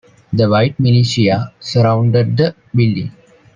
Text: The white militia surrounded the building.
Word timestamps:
The 0.33 0.49
white 0.49 0.79
militia 0.79 1.53
surrounded 1.59 2.35
the 2.35 2.55
building. 2.73 3.11